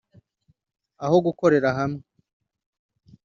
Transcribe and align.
aho 1.03 1.17
gukorera 1.25 1.69
hamwe 1.77 2.01